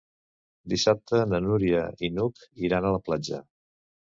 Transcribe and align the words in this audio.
Dissabte 0.71 1.19
na 1.33 1.41
Núria 1.49 1.83
i 2.09 2.09
n'Hug 2.17 2.43
iran 2.71 2.89
a 2.91 2.95
la 2.97 3.05
platja. 3.11 3.45